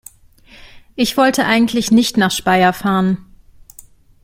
[0.95, 3.23] Ich wollte eigentlich nicht nach Speyer fahren